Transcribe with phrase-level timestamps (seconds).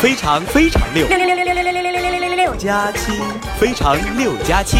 [0.00, 3.10] 非常非常六六六六六六六六六六六六六六加七，
[3.58, 4.76] 非常六加七。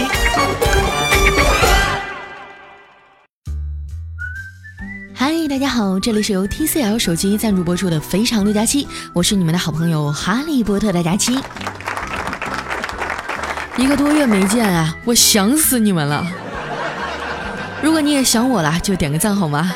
[5.13, 11.37] 嗨，大家好，这里是由 TCL 手机赞助播出的《非常六加七》，我是你们的好朋友哈利波特的佳期。
[13.77, 16.25] 一个多月没见啊，我想死你们了。
[17.83, 19.75] 如果你也想我了，就点个赞好吗？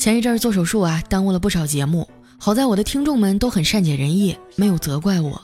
[0.00, 2.08] 前一阵做手术啊，耽误了不少节目。
[2.38, 5.42] 好在我的听众们都很善解人意，没有责怪我。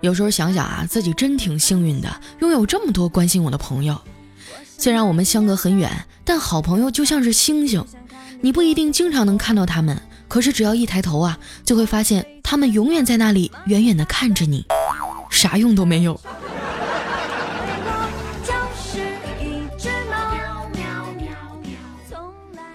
[0.00, 3.96] 有时候想想啊，自己真挺幸运的，拥有这么多关心我的朋友。
[4.76, 7.86] 虽然我们相隔很远，但好朋友就像是星星，
[8.40, 9.96] 你不一定经常能看到他们，
[10.26, 14.66] 可是只要一抬头啊，就会发现他们永远在那里，远远的看着你，
[15.30, 16.20] 啥用都没有。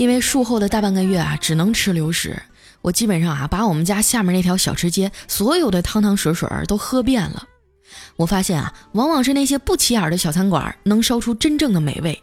[0.02, 2.42] 因为术后的大半个月啊，只能吃流食，
[2.82, 7.44] 我基本上啊，把我们家下面那条小吃街所有的汤汤水水都喝遍了。
[8.16, 12.20] 我发现啊，往往是那些不起眼的小餐馆能烧出真正的美味，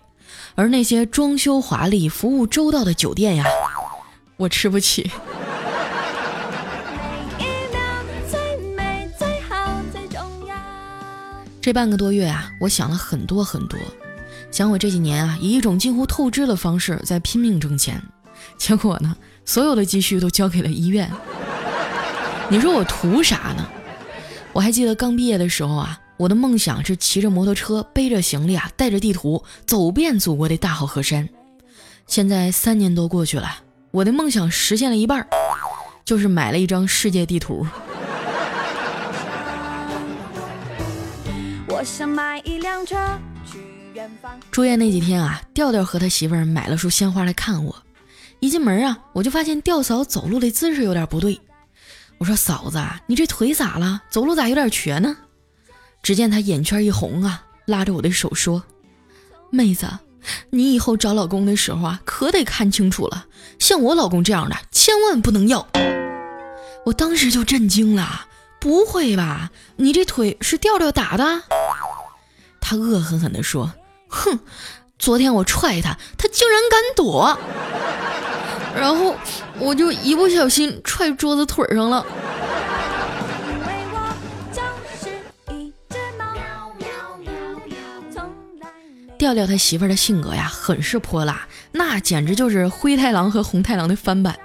[0.57, 3.45] 而那些装修华丽、服务周到的酒店呀，
[4.37, 5.09] 我吃不起。
[11.63, 13.79] 这半个多月啊，我想了很多很多。
[14.51, 18.03] 想我这几年啊，以一种近乎透支的方式在拼命挣钱，
[18.57, 21.11] 结果呢，所有的积蓄都交给了医院。
[22.49, 23.69] 你说我图啥呢？
[24.53, 31.29] 我还记得刚毕业的时候啊，我的梦想是骑着摩托车，背着行李啊，带着地图，走遍祖国的大好河山。
[32.07, 33.49] 现在三年多过去了，
[33.91, 35.25] 我的梦想实现了一半，
[36.07, 37.67] 就是买了一张世界地图。
[41.69, 42.97] 我想买一辆车。
[44.50, 47.83] 住院那几天啊，调调和他媳妇儿买了束鲜花来看我。
[48.41, 51.41] 一进门啊，我就发现调嫂走路的姿势有点不对。
[52.19, 54.03] 我说：“嫂子，你这腿咋了？
[54.11, 55.17] 走路咋有点瘸呢？”
[56.03, 58.63] 只见她眼圈一红啊，拉着我的手说
[59.51, 59.89] ：“妹子，
[60.51, 63.27] 你以后找老公的时候啊，可得看清楚了，
[63.58, 65.67] 像我老公这样的千万不能要。”
[66.86, 68.27] 我当时就震惊了，
[68.61, 69.51] 不会吧？
[69.77, 71.42] 你这腿是调调打的？
[72.61, 73.73] 他恶狠狠地说。
[74.08, 74.39] 哼，
[74.98, 77.39] 昨天我踹他，他竟然敢躲，
[78.74, 79.14] 然后
[79.58, 82.05] 我就一不小心踹桌子腿上了。
[89.19, 94.39] 调调他媳妇儿的性格呀，很是泼辣，那简直就是灰太狼和红太狼的翻版。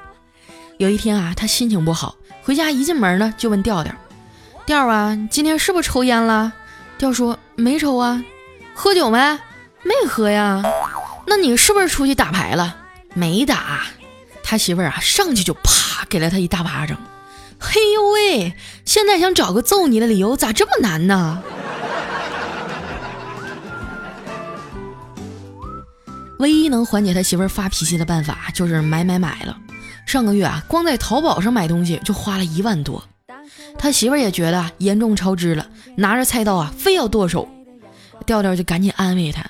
[0.78, 3.94] 有一天啊，他心情不好，回家一进门呢，就问调调
[4.66, 6.51] ：“调啊，今天是不是抽烟了？”
[6.97, 8.24] 调说：“没抽啊。”
[8.74, 9.40] 喝酒没？
[9.83, 10.63] 没喝呀，
[11.27, 12.77] 那你是不是出去打牌了？
[13.13, 13.81] 没打。
[14.44, 16.97] 他媳妇儿啊，上去就啪给了他一大巴掌。
[17.59, 18.53] 嘿呦喂，
[18.85, 21.41] 现在想找个揍你的理由，咋这么难呢？
[26.39, 29.57] 唯一能缓解他媳妇儿发脾气的办法，就是买买买了。
[30.05, 33.01] 上个月啊，光在淘宝上买东西就花了一万多。
[33.79, 35.65] 他媳妇儿也觉得严重超支了，
[35.95, 37.47] 拿着菜刀啊，非要剁手。
[38.25, 39.44] 调调就赶紧安慰他。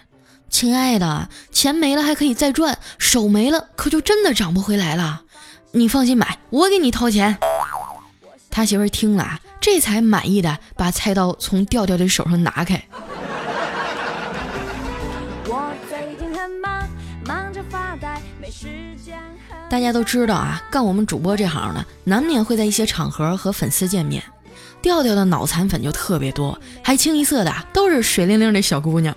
[0.53, 5.23] 亲爱的，钱没了还可以再赚，手没了可就真的涨不回来了。
[5.71, 7.35] 你放心买，我给你掏钱。
[8.51, 12.81] 他媳妇听了，这才满意的把菜刀从调调的手上拿开。
[19.67, 24.23] 大家都知道啊，干我们主播这行的，难免会在一些场合和粉丝见面。
[24.83, 29.15] 调调的脑残粉就特别多，还清一色的都是水灵灵的小姑娘。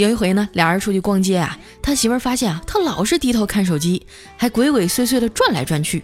[0.00, 4.06] 有一回呢，俩人出去逛街啊，他媳妇儿发现啊，他老是低头看手机，
[4.38, 6.02] 还鬼鬼祟祟的转来转去。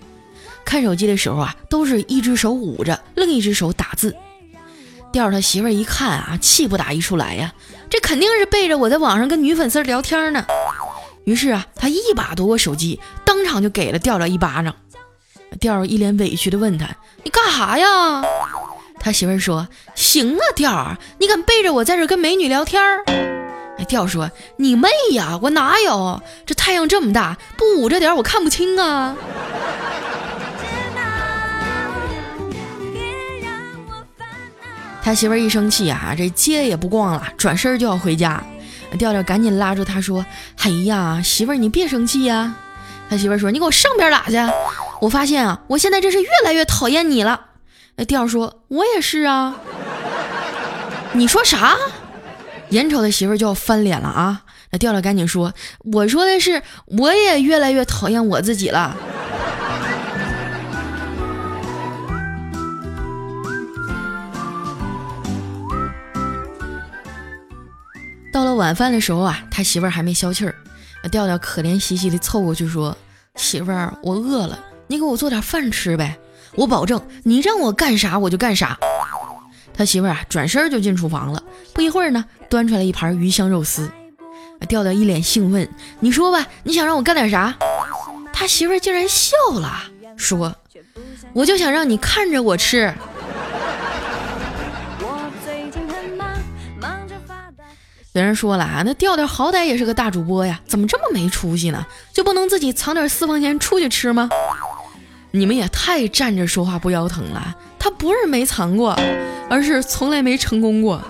[0.66, 4.14] 看手机的时候啊，都是一只手捂着，另一只手打字。
[5.12, 7.54] 调儿他媳妇儿一看啊，气不打一处来呀，
[7.88, 10.44] 这肯定是背着我在网上跟女粉丝聊天呢。
[11.24, 14.76] 于是啊，他一把夺过手机，当场就给了调调一巴掌。
[15.58, 16.86] 调儿一脸委屈的问他
[17.24, 18.22] ：“你干啥呀？”
[19.00, 19.66] 他媳妇儿说
[19.96, 23.02] ：“行啊，调儿，你敢背着我在这跟美女聊天儿？”
[23.78, 26.22] 哎，调说：“你妹呀，我哪有？
[26.46, 29.14] 这太阳这么大，不捂着点我看不清啊。”
[35.02, 38.42] 他媳妇儿一生气啊，这街也不逛了，转身就要回家。
[38.98, 40.24] 调调赶紧拉住他说
[40.64, 42.54] ：“哎呀，媳妇儿你别生气呀。”
[43.08, 44.36] 他媳妇儿说：“你给我上边打去！
[45.00, 47.40] 我发现啊，我现在真是越来越讨厌你了。”
[47.96, 49.54] 哎调说：“我也是啊。”
[51.12, 51.76] 你说啥？
[52.70, 54.42] 眼瞅他媳妇就要翻脸了啊！
[54.70, 55.54] 那调调赶紧说
[55.92, 58.96] ：“我说的是，我也越来越讨厌我自己了。”
[68.32, 70.54] 到了晚饭的时候啊，他媳妇儿还没消气儿，
[71.02, 72.94] 那调调可怜兮兮的凑过去说
[73.36, 74.58] ：“媳妇儿，我饿了，
[74.88, 76.18] 你给我做点饭吃呗，
[76.56, 78.76] 我保证你让我干啥我就干啥。”
[79.76, 81.42] 他媳妇儿啊，转身就进厨房了，
[81.74, 83.90] 不一会儿呢，端出来一盘鱼香肉丝。
[84.68, 85.68] 调调一脸兴奋
[86.00, 87.54] ：“你说吧，你想让我干点啥？”
[88.32, 89.82] 他媳妇儿竟然笑了，
[90.16, 90.54] 说
[91.34, 92.94] ：“我就想让你看着我吃。”
[98.12, 101.86] 有人说了啊，那调调好歹也是个大主播呀，怎么这么没出息呢？
[102.14, 104.30] 就不能自己藏点私房钱出去吃吗？
[105.32, 107.54] 你们也太站着说话不腰疼了。
[107.86, 108.98] 他不是没藏过，
[109.48, 111.00] 而是从来没成功过。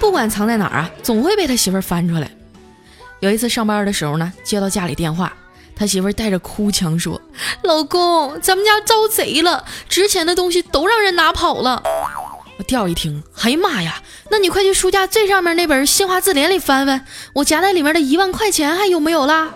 [0.00, 2.30] 不管藏在哪儿啊，总会被他媳妇儿翻出来。
[3.20, 5.30] 有一次上班的时候呢，接到家里电话，
[5.76, 7.20] 他媳妇儿带着哭腔说
[7.62, 11.82] ：“老公，咱们家遭贼了，值钱的东西都让人拿跑了。”
[12.56, 14.00] 我调一听，哎呀妈呀！
[14.30, 19.50] 那你快去书架最上面那本新华字典里翻翻，我夹在里面的一万块钱还有没有啦？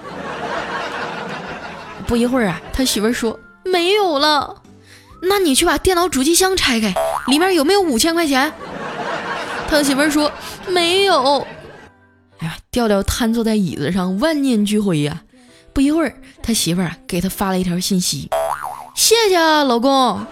[2.06, 4.55] 不一会儿啊，他媳妇说没有了。
[5.23, 6.94] 那你去把电脑主机箱拆开，
[7.26, 8.53] 里面有没有五千块钱？
[9.69, 10.31] 他媳妇说
[10.69, 11.47] 没有。
[12.38, 15.23] 哎呀，调调瘫坐在椅子上，万念俱灰呀。
[15.73, 18.31] 不一会儿，他媳妇儿给他发了一条信息：
[18.94, 20.26] 谢谢啊，老公。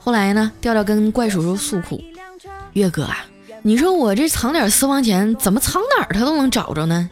[0.00, 0.52] 后来呢？
[0.60, 2.02] 调调跟怪叔叔诉苦
[2.74, 3.24] ：“月哥啊，
[3.62, 7.08] 你说我这藏点私房钱，怎么藏哪儿他都能找着呢？”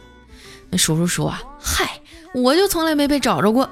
[0.69, 1.99] 那叔叔说：“啊，嗨，
[2.33, 3.69] 我就从来没被找着过，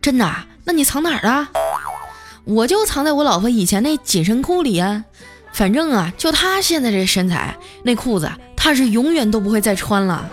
[0.00, 0.30] 真的？
[0.64, 1.48] 那你藏哪儿了？
[2.44, 5.04] 我就藏在我老婆以前那紧身裤里啊。
[5.52, 10.28] 反正啊，就她现在这身材，那裤子她是永远都不会再穿了。”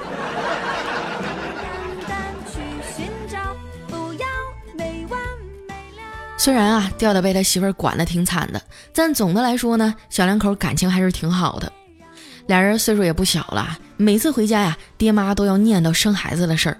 [6.38, 8.59] 虽然啊，调调被他媳妇管得挺惨的，
[8.95, 11.71] 但总的来说呢，小两口感情还是挺好的。
[12.47, 16.77] 俩人岁数也不小了，每次回家呀，爹妈都要念叨生孩子的事儿。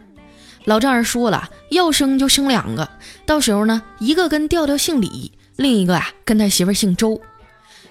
[0.65, 2.87] 老丈人说了，要生就生两个，
[3.25, 7.19] 到时候呢，一个跟调调姓李，另一个啊跟他媳妇姓周。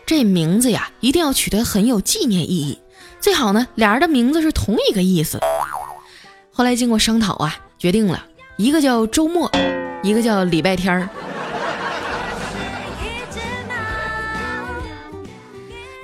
[0.07, 2.79] 这名字呀，一定要取得很有纪念意义，
[3.21, 5.41] 最好呢，俩人的名字是同一个意思。
[6.53, 8.25] 后来经过商讨啊，决定了
[8.57, 9.51] 一个叫周末，
[10.03, 11.09] 一个叫礼拜天儿。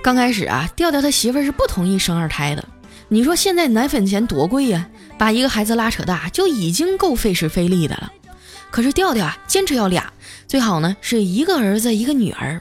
[0.02, 2.64] 刚开始啊，调调他媳妇儿是不同意生二胎的。
[3.08, 8.12] 你说现在奶粉钱多贵呀，把一个孩子拉扯大就已经够费时费力的了。
[8.70, 10.12] 可是调调啊，坚持要俩，
[10.46, 12.60] 最好呢是一个儿子一个女儿。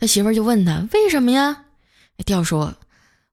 [0.00, 1.64] 他媳妇儿就问他为什么呀？
[2.24, 2.74] 调说：“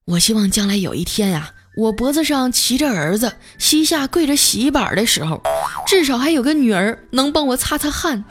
[0.04, 5.42] 我希望将来有一天呀，我脖子上骑着儿子，膝下跪着洗衣板的时候，
[5.86, 8.24] 至少还有个女儿能帮我擦擦汗。”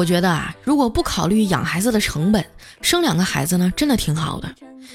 [0.00, 2.42] 我觉得啊，如果不考虑养孩子的成本，
[2.80, 4.48] 生两个孩子呢，真的挺好的。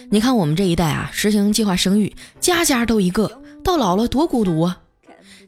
[0.10, 3.32] 你看我们这一代啊，实行计划生育，家家都一个，
[3.64, 4.76] 到老了多孤独啊！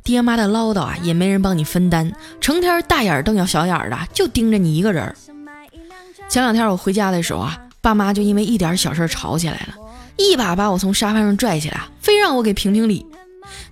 [0.03, 5.11] 爹妈的唠叨啊，也没人帮你分担，成天大眼瞪小眼的，就盯着你一个人。
[6.29, 9.73] 前两天我回家的时候啊，爸妈就因为一点小事吵起来了，
[10.17, 13.03] 一把把我从沙发上拽起来，非让我给评评理。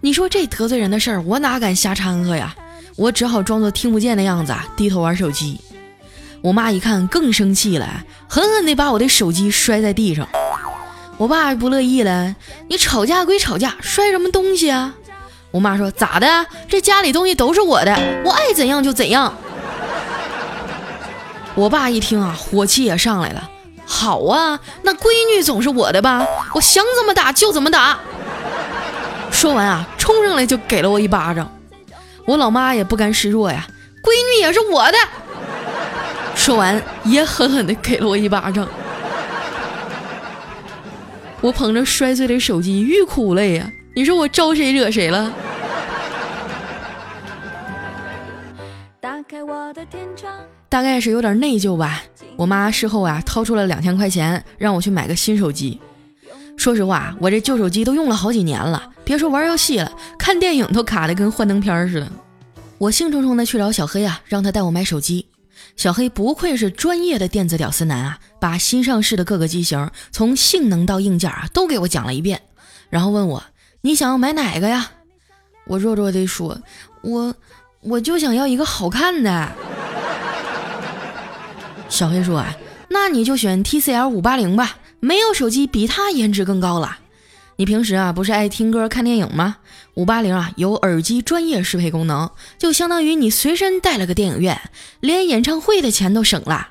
[0.01, 2.55] 你说这得罪人的事儿，我哪敢瞎掺和呀？
[2.95, 5.59] 我只好装作听不见的样子，低头玩手机。
[6.45, 10.29] 我妈一看更生气了，狠狠地把我的手机摔在地上。
[11.17, 12.35] 我爸不乐意了，
[12.69, 14.93] 你吵架归吵架，摔什么东西啊？
[15.49, 16.45] 我妈说咋的？
[16.69, 19.33] 这家里东西都是我的，我爱怎样就怎样。
[21.55, 23.49] 我爸一听啊，火气也上来了。
[23.83, 26.23] 好啊，那闺女总是我的吧？
[26.53, 27.97] 我想怎么打就怎么打。
[29.31, 31.51] 说完啊，冲上来就给了我一巴掌。
[32.27, 33.65] 我老妈也不甘示弱呀，
[34.03, 34.97] 闺女也是我的。
[36.45, 38.69] 说完也狠狠的给了我一巴掌。
[41.41, 43.67] 我捧着摔碎的手机欲哭无泪呀！
[43.95, 45.33] 你说我招谁惹谁了？
[50.69, 52.03] 大概是有点内疚吧。
[52.35, 55.81] 我妈事后啊掏出了两千块钱让我去买个新手机。
[56.57, 58.91] 说实话，我这旧手机都用了好几年了。
[59.03, 62.07] 别说玩游戏了，看电影都卡的跟幻灯片似的。
[62.77, 65.25] 我兴冲冲的去找小黑啊，让他带我买手机。
[65.75, 72.41] 小黑不愧是专业的电子屌丝男啊，把新上市的各个机型从性能到硬件啊都给我讲了一遍，
[72.89, 73.43] 然后问我
[73.81, 74.91] 你想要买哪个呀？
[75.67, 76.57] 我弱弱的说，
[77.01, 77.35] 我
[77.81, 79.51] 我就想要一个好看的。
[81.89, 82.55] 小黑说啊，
[82.89, 86.99] 那你就选 TCL 五八零吧，没有手机比它颜值更高了。
[87.57, 89.57] 你平时啊不是爱听歌看电影吗？
[89.93, 94.59] 五八零啊有耳机专业适配功能，就相当于你随身带了个电影院，
[94.99, 96.67] 连演唱会的钱都省了。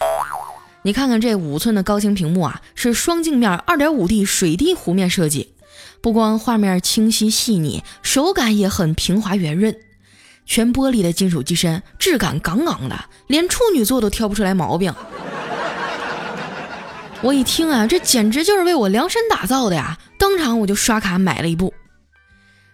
[0.82, 5.54] 你看看这五寸的高清屏幕啊，是双镜面二点五 D 水滴弧面设计，
[6.02, 9.74] 不光画面清晰细腻，手感也很平滑圆润。
[10.44, 14.94] 全玻璃的金属机身，质感杠杠的，连处女座都挑不出来毛病。
[17.22, 19.96] 我一听啊，这简直就是为我量身打造的呀！
[20.18, 21.72] 当场我就刷卡买了一部。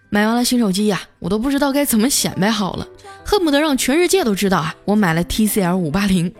[0.09, 2.85] 买完了新手机呀，我都不知道该怎么显摆好了，
[3.23, 6.33] 恨不得让全世界都知道啊，我买了 TCL 五八零。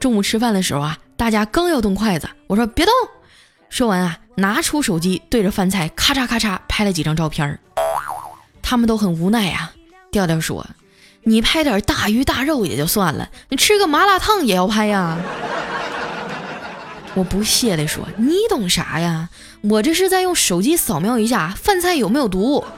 [0.00, 2.92] 中午吃饭的时候啊，大家刚要动筷子，我说别动。
[3.70, 7.58] 说完啊，拿出手机对着饭菜咔嚓咔嚓拍了几张照片。
[8.60, 9.70] 他们都很无奈呀。
[10.10, 10.66] 调调说
[11.22, 15.18] ：“你拍点大鱼大肉也就算了，你吃个麻辣烫也要拍呀？”
[17.14, 19.28] 我不屑地说：“你懂啥呀？
[19.62, 22.64] 我这是在用手机扫描一下饭菜有没有毒。”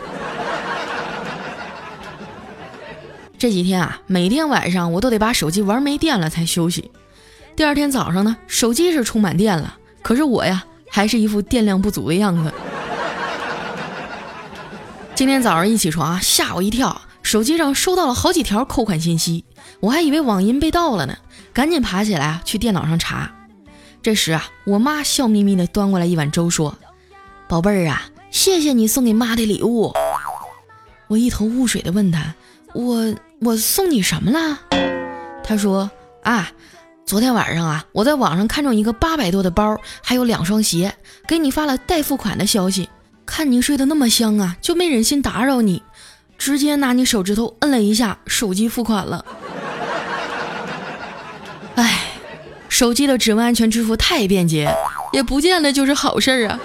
[3.38, 6.90] 这几天啊，每天晚上我都得把手机玩没电了才休息。
[7.54, 12.52] 第二天早上呢，手机是充满电了，可是我呀，还是一副电量不足的样子。
[15.14, 19.44] 今天早上一起床啊，吓我一跳，手机上收到了好几条扣款信息，
[19.78, 21.16] 我还以为网银被盗了呢，
[21.52, 23.30] 赶紧爬起来，去电脑上查。
[24.04, 26.76] 这时啊，我妈笑眯眯的端过来一碗粥，说
[27.49, 29.94] ：“宝贝儿啊，谢谢你送给妈的礼物。”
[31.08, 32.34] 我一头雾水的问她
[32.76, 34.61] ：“我我送你什么了？”
[35.42, 35.90] 她说
[36.23, 36.52] ：“啊。”
[37.06, 40.94] 昨天晚上啊，我在网上看中一个八百多的包，还有两双鞋，
[41.26, 42.90] 给你发了待付款的消息。
[43.25, 45.82] 看你睡得那么香啊，就没忍心打扰你，
[46.37, 49.25] 直接拿你手指头摁了一下，手机付款了。
[51.75, 52.04] 哎，
[52.75, 54.69] 手机的指纹安全支付太便捷，
[55.12, 56.59] 也不见得就是好事儿啊。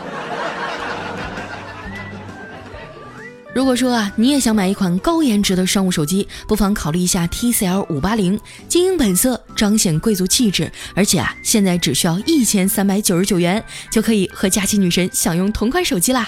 [3.54, 16.28] 如果说啊，你也想买一款高颜值的商务手机，不妨考虑一下 TCL 五八零，精英本色，彰显贵族气质，而且啊，现在只需要一千三百九十九元，就可以和佳期女神享用同款手机啦。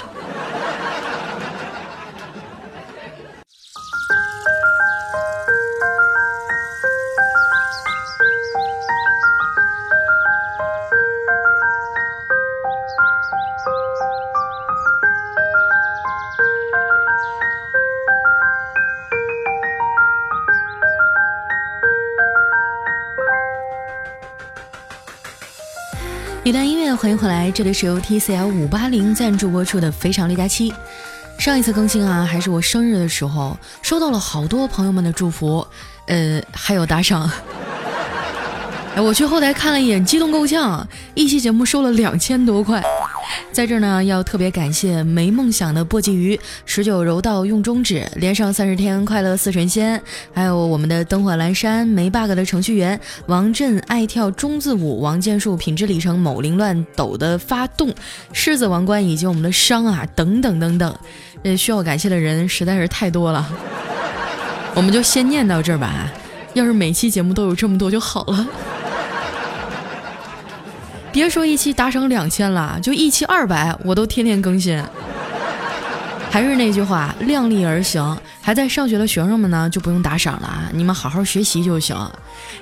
[27.53, 30.71] 这里是由 TCL 五八零赞助播出的《非常六加七》。
[31.37, 35.65] 上一次更新啊，还是我生日的时候，收到了好多朋友们的祝福，
[36.05, 37.29] 呃，还有打赏。
[38.95, 42.81] 哎，我去后台看了一眼，激动够呛，一期节目收了两千多块。
[43.51, 50.01] 在这儿呢，要特别感谢没梦想的簸箕鱼、十九柔道用中指、连上三十天快乐似神仙，
[50.33, 57.93] 还有我们的灯火阑珊没 bug 的程序员王震、爱跳中字舞王建树、品质里程某凌乱抖的发动、
[58.31, 60.97] 狮子王冠以及我们的伤啊等等等等，
[61.43, 63.47] 呃，需要感谢的人实在是太多了，
[64.73, 66.09] 我们就先念到这儿吧。
[66.53, 68.47] 要是每期节目都有这么多就好了。
[71.11, 74.81] 别说一期打赏两千了，就一期二百，我都天天更新。
[76.29, 78.17] 还是那句话，量力而行。
[78.43, 81.95] 还在上学的学生们呢，就不用打赏了啊，你们好好学习就行。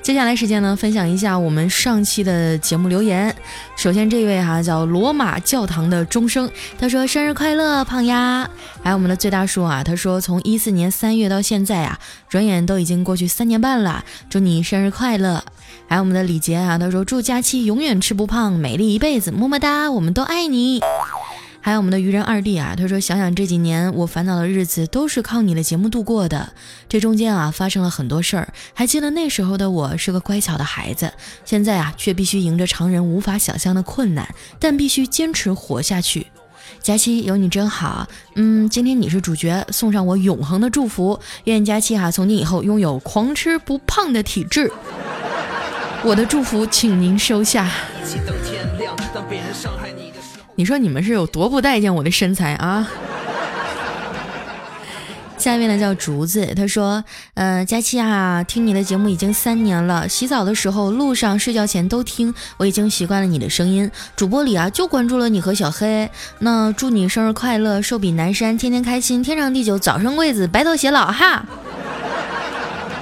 [0.02, 3.34] 接下来时间呢，分享一下我们上期的节目留言。
[3.78, 8.50] 首先这位哈叫罗马教堂的钟声，他说生日快乐，胖丫。
[8.84, 15.44] 还有我们的最大叔啊，他说从一四年三月到现在啊，转眼都已经过去三年半了，祝你生日快乐。
[15.88, 20.82] 还有我们的李杰啊，他说祝佳期永远吃不胖，美丽一辈子，么么哒，我们都爱你。
[21.62, 26.54] 还有我们的愚人二弟啊，他说想想这几年我烦恼的日子都是靠你的节目度过的，
[26.88, 31.12] 这中间啊发生了很多事儿，还记得那时候的我是个乖巧的孩子，
[31.44, 36.28] 现在啊却必须迎着常人无法想象的困难，但必须坚持活下去。
[36.82, 44.72] 佳期有你真好，嗯，今天你是主角，送上我永恒的祝福，愿佳期哈从今以后拥有狂吃不胖的体质。
[46.02, 47.70] 我的祝福，请您收下。
[50.56, 52.88] 你说你们是有多不待见我的身材啊？
[55.38, 57.04] 下面呢叫竹子，他说
[57.36, 63.90] ：“呃，佳期啊，听你的节目已经三年了，洗澡的时候、路上、睡觉前都听，我已经习惯了你的声音。
[64.16, 66.10] 主播里啊，就关注了你和小黑。
[66.40, 71.46] 那祝你生日快乐，寿比南山，天天开心，天长地久，早生贵子，白头偕老哈！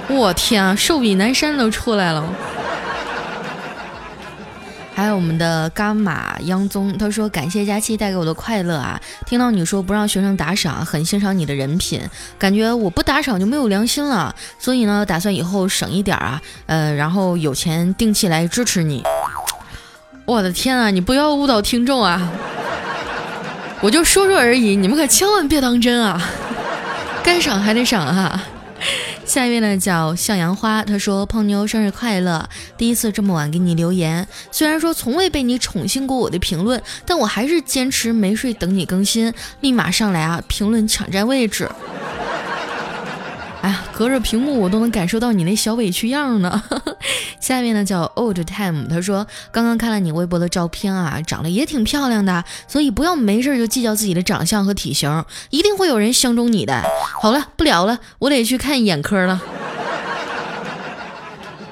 [0.08, 2.24] 我天啊，寿比南山都出来了。”
[4.98, 9.00] 还有我们的伽马央宗，他说感谢佳期带给我的快乐啊！
[9.26, 12.00] 听到你说不让学生打赏，很欣赏你的人品，
[12.36, 19.04] 感觉我不打赏就没有良心了，所以呢，打算以后省一点啊，呃，然后有钱定期来支持你。
[20.24, 22.28] 我的天啊，你不要误导听众啊！
[23.80, 26.20] 我就说说而已，你们可千万别当真啊！
[27.22, 28.42] 该赏还得赏啊！
[29.28, 32.48] 下一位呢叫向阳花，他说：“胖妞生日快乐！
[32.78, 39.30] 第一次这么晚给你留言，虽然说从未被你宠幸过我的评论，但我还是坚持没睡等你更新，
[39.60, 40.42] 立马上来啊！
[40.48, 41.70] 评论抢占位置。”
[43.60, 46.62] 哎呀，隔着屏幕我都能感受到你那小委屈样呢。
[47.40, 56.84] 下面呢叫 Old Time，他说刚刚看了你微博的照片啊，长得也挺漂亮的，所以不要没事就计较自己的长相和体型，一定会有人相中你的。
[57.20, 59.40] 好了，不聊了，我得去看眼科了。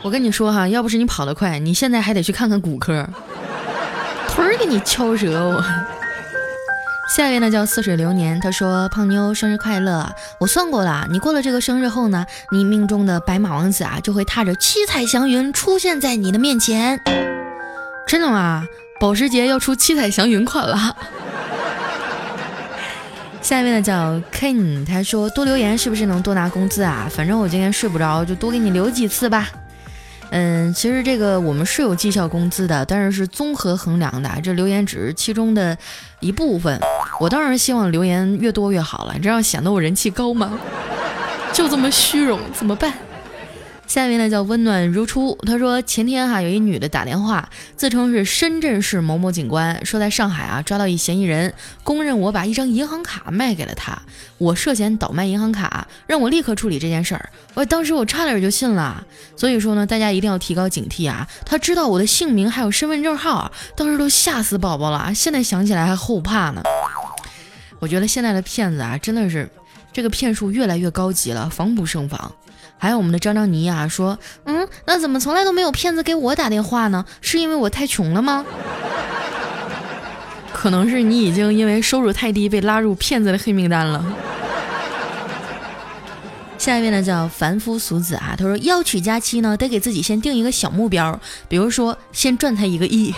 [0.03, 3.09] 我跟你说哈，要不是你跑得快，你现在还得去看看骨科，
[4.29, 5.65] 腿儿给你敲折我。
[7.09, 10.13] 下一位呢叫似水流年，他说：“胖妞生日快乐！
[10.41, 17.01] 我算过了，你过了这个生日后呢，你命中的白马王子啊，就会踏着七彩祥云出现在你的面前。
[18.07, 18.65] 真的吗？
[19.01, 20.97] 保时捷要出七彩祥云款了。”
[23.41, 27.09] 下一位呢叫 Ken，他说：“多留言是不是能多拿工资啊？
[27.09, 29.49] 反正我今天睡不着，就多给你留几次吧。”
[30.31, 35.77] 嗯，其实这个我们是有绩效工资的，但是是综合衡量的，这留言只是其中的
[36.21, 36.81] 一部分。
[37.21, 40.59] 我当然希望留言越多越好了，这样显得我人气高吗？
[41.53, 42.93] 就这么虚荣，怎么办？
[43.87, 54.03] 下一位呢叫温暖如初，他说前天哈有一女的打电话，自称是深圳市某某警官，说在上海啊抓到一嫌疑人，公认我把一张银行卡卖给了他，
[54.39, 57.31] 我涉嫌倒卖银行卡，让我立刻处理这件事儿。
[57.55, 61.27] 我当时我差点就信了，所以说呢，大家一定要提高警惕啊！
[61.45, 66.63] 他知道我的姓名还有身份证号，当时都吓死宝宝了，现在想起来还后怕呢。
[67.79, 69.49] 我觉得现在的骗子啊，真的是
[69.93, 72.33] 这个骗术越来越高级了，防不胜防。
[72.79, 77.05] 还有我们的张张妮啊，说，嗯，那怎么从来都没有骗子给我打电话呢？
[77.21, 78.45] 是因为我太穷了吗？
[80.53, 84.05] 可能是你已经因为收入太低被拉入骗子的黑名单了。
[86.59, 93.15] 下一位呢叫凡夫俗子啊，他说要娶佳期呢，得给自己先定一个小目标，比如说先赚他一个亿。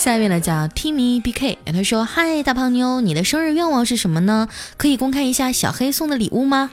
[0.00, 4.48] 下一位呢叫 Timmy BK，他说：“嗨，大胖妞，你的生日愿望是什么呢？
[4.78, 6.70] 可以公开一下小黑送的礼物吗？”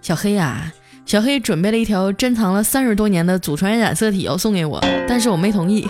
[0.00, 0.72] 小黑啊，
[1.04, 5.88] 小黑准备了一条珍藏了三十多年的祖传染色体要送给我，但是我没同意。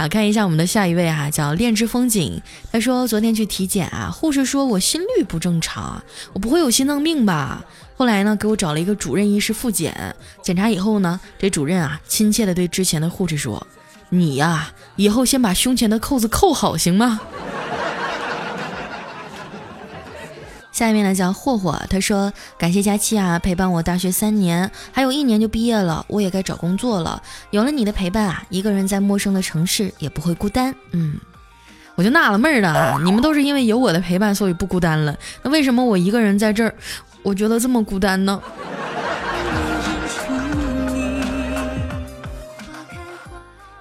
[0.00, 6.00] 好，看一下我们的下一位哈，叫恋之风景，他说昨天去体检啊，护士说我心率不正常，
[6.32, 7.64] 我不会有心脏病吧？
[7.96, 13.66] 后来呢，给我找了一个主任医师复检，检查以后呢，这主任啊，亲切的对之前的护士说
[14.10, 17.20] ：“你呀，以后先把胸前的扣子扣好，行吗？”
[20.78, 27.20] 下面呢叫霍霍，他说：“感谢佳期啊，陪伴我大学三年，还有一年就毕业了，我也该找工作了。
[27.50, 31.18] 有了你的陪伴啊，一个人在陌生的城市也不会孤单。”嗯，
[31.96, 35.12] 我就纳了闷儿了啊，你们都是因为有我的陪伴，所以不孤单了，
[35.42, 36.72] 那为什么我一个人在这儿？
[37.24, 38.40] 我觉得这么孤单呢。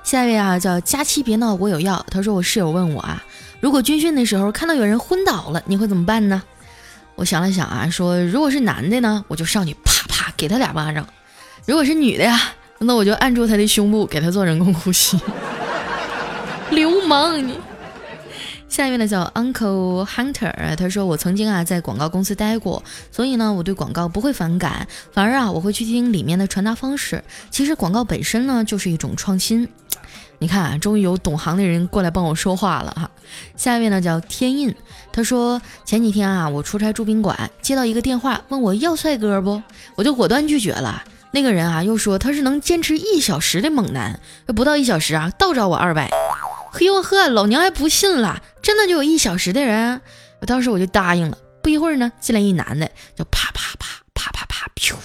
[0.04, 2.04] 下一位啊，叫佳期别闹，我有药。
[2.10, 3.24] 他说我室友问我啊，
[3.60, 6.42] 如果军训的时候看到有人昏倒了，你会怎么办呢？
[7.18, 11.04] 我想了想啊，说如果是男的呢，我就上去啪啪给他俩巴掌；
[11.66, 12.40] 如果是女的呀，
[12.78, 15.20] 那我就按住他的胸部给他做人工呼吸。
[16.70, 17.58] 流氓你！
[18.70, 27.24] 下一位呢叫 Uncle Hunter，他说我曾经啊在广告公司待过，所以呢我对广告不会反感，反而啊我会去听里面的传达方式。
[27.50, 29.68] 其实广告本身呢就是一种创新。
[30.40, 33.10] 你看啊，终于有懂行的人过来帮我说话了哈。
[33.56, 34.76] 下一位呢叫天印，
[35.12, 39.62] 他说前几天啊我出差住宾馆，接到一个电话问我要帅哥不，
[39.96, 41.04] 我就果断拒绝了。
[41.32, 46.10] 那个人啊又说他是能坚持一小时的猛男，不到一小时啊倒找我二百。
[46.72, 50.02] 嘿呦呵，老娘还不信了，真的就有一小时的人，
[50.42, 51.38] 我当时我就答应了。
[51.64, 54.96] 不一会儿呢，进来一男的，就啪啪啪啪，噗，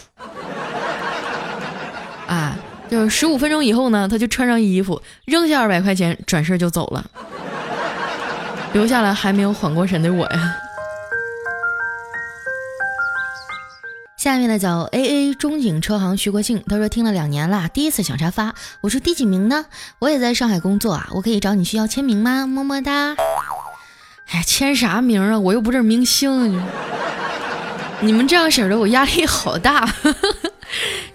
[2.28, 2.56] 啊，
[2.92, 7.02] 就十五分钟以后呢，他就穿上衣服，扔下二百块钱，转身就走了，
[8.74, 10.58] 留下了还没有缓过神的我呀。
[14.18, 18.54] 下面呢叫 A A 中景车行徐国庆，他说听了两年了，第一次想沙发。
[18.82, 19.64] 我说第几名呢？
[19.98, 22.46] 我也在上海工作啊，我可以找你需要签名吗？
[22.46, 23.16] 么么哒。
[24.32, 25.38] 哎，签啥名啊？
[25.38, 26.62] 我又不是明星。
[28.00, 29.88] 你们这样式的我压力好大。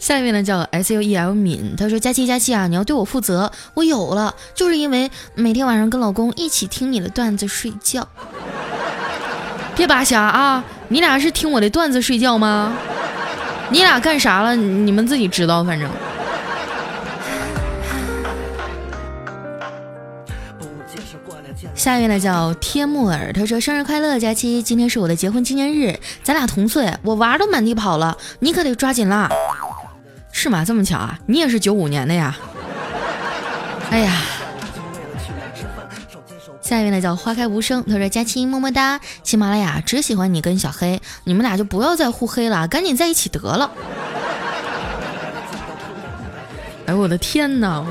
[0.08, 8.08] 下一位呢叫 S U E L 敏，他说：“佳期佳期啊，你要对我负责，我有了，就是因为每天晚上跟老公一起听你的段子睡觉。
[9.76, 12.74] 别扒瞎啊，你俩是听我的段子睡觉吗？
[13.70, 14.56] 你俩干啥了？
[14.56, 15.90] 你们自己知道，反正。”
[21.76, 29.30] 下一位呢叫天木耳，他说：“生日快乐，佳期，今天是我的结婚纪念日，咱俩同岁，我娃都满地跑了，你可得抓紧啦。”
[30.40, 30.64] 是吗？
[30.64, 31.18] 这么巧啊？
[31.26, 32.38] 你也是九五年的呀？
[33.90, 34.22] 哎呀！
[36.62, 43.72] 下一位呢叫花开无声，他说：“佳期么么哒，喜马拉雅只喜欢你跟小黑，你们俩就不要再互黑了，赶紧在一起得了。”
[46.86, 47.84] 哎，我的天哪！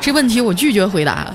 [0.00, 1.32] 这问题我拒绝回答。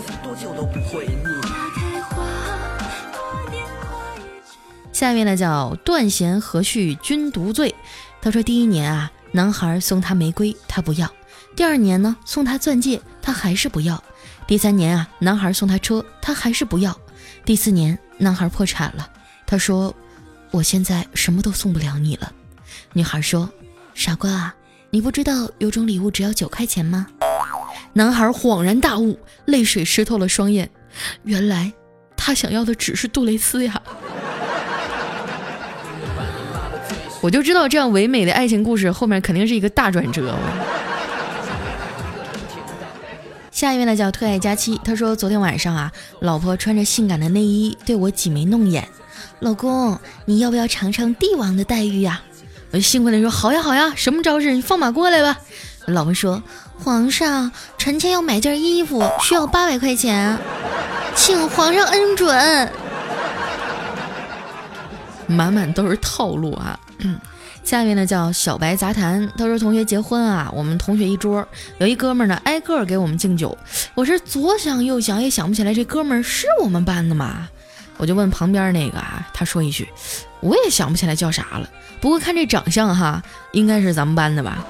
[4.91, 7.73] 下一位呢叫断弦何须君独醉，
[8.21, 9.09] 他说第一年啊。
[9.31, 11.11] 男孩送她玫瑰，她不要。
[11.55, 14.03] 第二年呢，送她钻戒，她还是不要。
[14.45, 16.97] 第三年啊，男孩送她车，她还是不要。
[17.43, 19.09] 第四年，男孩破产了，
[19.45, 19.93] 他说
[20.51, 22.31] ：“我现在什么都送不了你了。”
[22.93, 23.49] 女孩说
[23.95, 24.55] ：“傻瓜啊，
[24.89, 27.07] 你不知道有种礼物只要九块钱吗？”
[27.93, 30.69] 男孩恍然大悟，泪水湿透了双眼。
[31.23, 31.71] 原来
[32.15, 33.81] 他想要的只是杜蕾斯呀。
[37.27, 40.33] 我就知道这样唯美的爱情故事后面肯定是一个大转折。
[43.51, 48.87] 下一位呢叫特爱佳期，他说昨天晚上啊，老婆穿着性感的内衣对我挤眉弄眼，
[49.41, 52.21] 老公你要不要尝尝帝王的待遇呀？
[52.71, 54.53] 我兴奋的说好呀好呀，什么招式？
[54.53, 55.37] 你放马过来吧。
[55.87, 56.41] 老婆说
[56.81, 60.39] 皇上，臣妾要买件衣服，需要八百块钱，
[61.13, 62.71] 请皇上恩准。
[65.27, 66.79] 满满都是套路啊。
[67.63, 71.45] 下面呢叫小白杂谈，他说同学结婚啊，我们同学一桌
[71.79, 73.57] 有一哥们呢挨个给我们敬酒，
[73.93, 77.47] 我是左想右想也想不起来这哥们是我们班的吗，
[77.97, 79.87] 我就问旁边那个啊，他说一句，
[80.39, 84.65] 我也想不起来叫啥了，不过看这长相哈，应该是咱们班的吧？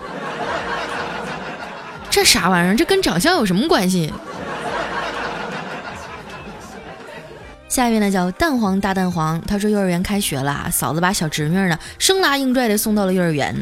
[2.10, 2.76] 这啥玩意儿？
[2.76, 4.12] 这跟长相有什么关系？
[7.68, 13.54] 下一位呢叫蛋黄大蛋黄，他说幼儿园开学了，嫂子把小侄女呢生拉硬拽的送到了幼儿园。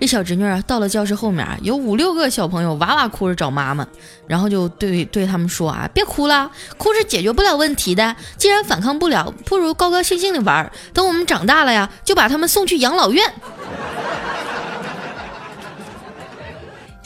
[0.00, 3.86] 这小侄女啊到了教室后面，有五六个小朋友哇哇哭着找妈妈，
[4.26, 13.32] 然后就对对他们说啊，别哭了，哭是解决不了问题的，既然反抗不了，不如高高兴兴的玩，等我们长大了呀，就把他们送去养老院。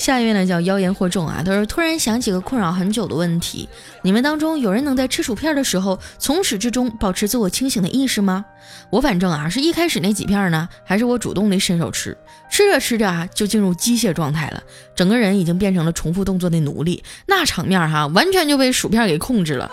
[0.07, 3.69] 下一位呢叫妖言惑众啊，他说突然想起个困扰很久的问题：
[4.03, 8.45] 你们当中有人能在吃薯片的时候从始至终保持自我清醒的意识吗？
[8.91, 12.17] 我反正啊是一开始那几片呢，还是我主动的伸手吃，
[12.49, 14.63] 吃着吃着啊就进入机械状态了，
[14.95, 19.69] 整个人已经变成了重复动作的奴隶，那场面哈完全就被薯片给控制了。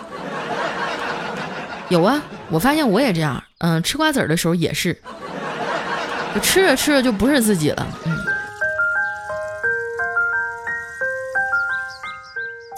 [1.90, 2.20] 有啊，
[2.50, 5.00] 我发现我也这样，嗯，吃瓜子的时候也是，
[6.42, 7.88] 吃着吃着就不是自己了，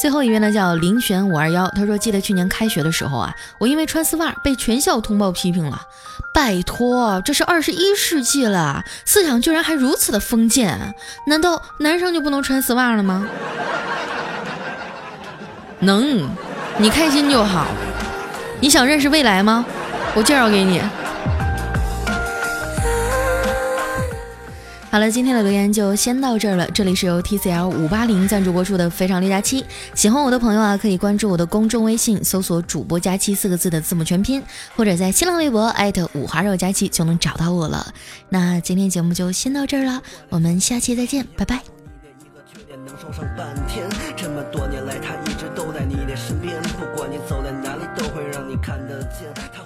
[0.05, 5.81] 最后一位呢叫林璇五二幺，他说记得去年开学的时候啊，我因为穿丝袜被全校通报批评了。
[6.31, 10.93] 拜托，这是二十一世纪了，思想居然还如此的封建，
[11.25, 13.27] 难道男生就不能穿丝袜了吗？
[15.81, 16.29] 能，
[16.77, 17.65] 你开心就好。
[18.59, 19.65] 你想认识未来吗？
[20.13, 20.83] 我介绍给你。
[24.95, 26.65] 好了，今天的留言就先到这儿了。
[26.71, 29.62] 这里是由 TCL 五八零赞助播出的《非常六加七》，
[29.93, 34.41] 喜欢我的朋友啊，可以关注我的公众微信，搜索“主播佳期”四个字的字母全拼，
[34.73, 37.86] 或者在新浪微博艾特五花肉佳期就能找到我了。
[38.29, 41.60] 那今天节目就先到这儿了，我们下期再见，拜拜。
[44.15, 49.29] 这么多年来，他一直都在你的身边，不管你走在哪里，都会让你看得见。
[49.53, 49.64] 他。